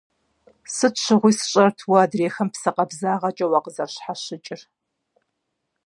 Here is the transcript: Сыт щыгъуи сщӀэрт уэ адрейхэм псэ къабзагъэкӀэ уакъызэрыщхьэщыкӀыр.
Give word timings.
Сыт 0.75 0.95
щыгъуи 1.03 1.33
сщӀэрт 1.39 1.79
уэ 1.89 1.97
адрейхэм 2.03 2.49
псэ 2.53 2.69
къабзагъэкӀэ 2.75 3.45
уакъызэрыщхьэщыкӀыр. 3.47 4.61